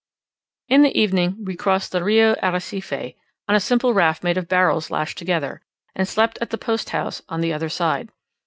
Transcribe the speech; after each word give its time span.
In 0.67 0.81
the 0.81 0.99
evening 0.99 1.45
we 1.45 1.55
crossed 1.55 1.91
the 1.91 2.03
Rio 2.03 2.33
Arrecife 2.41 3.13
on 3.47 3.53
a 3.55 3.59
simple 3.59 3.93
raft 3.93 4.23
made 4.23 4.35
of 4.35 4.47
barrels 4.47 4.89
lashed 4.89 5.19
together, 5.19 5.61
and 5.93 6.07
slept 6.07 6.39
at 6.41 6.49
the 6.49 6.57
post 6.57 6.89
house 6.89 7.21
on 7.29 7.41
the 7.41 7.53
other 7.53 7.69
side. 7.69 8.09